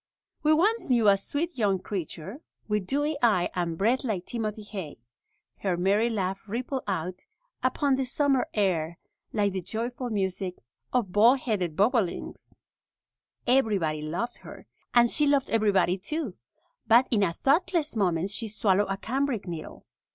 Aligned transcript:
We 0.41 0.51
once 0.51 0.89
knew 0.89 1.07
a 1.07 1.15
sweet 1.15 1.55
young 1.59 1.77
creature, 1.77 2.41
with 2.67 2.87
dewy 2.87 3.17
eye 3.21 3.51
and 3.53 3.77
breath 3.77 4.03
like 4.03 4.25
timothy 4.25 4.63
hay. 4.63 4.97
Her 5.57 5.77
merry 5.77 6.09
laugh 6.09 6.49
rippled 6.49 6.85
out 6.87 7.27
upon 7.61 7.97
the 7.97 8.05
summer 8.05 8.47
air 8.55 8.97
like 9.31 9.53
the 9.53 9.61
joyful 9.61 10.09
music 10.09 10.55
of 10.91 11.11
baldheaded 11.11 11.75
bobolinks. 11.75 12.57
Everybody 13.45 14.01
loved 14.01 14.37
her, 14.39 14.65
and 14.91 15.07
she 15.07 15.27
loved 15.27 15.51
everybody 15.51 15.99
too. 15.99 16.33
But 16.87 17.07
in 17.11 17.21
a 17.21 17.33
thoughtless 17.33 17.95
moment 17.95 18.31
she 18.31 18.47
swallowed 18.47 18.89
a 18.89 18.97
cambric 18.97 19.45
needle. 19.47 19.85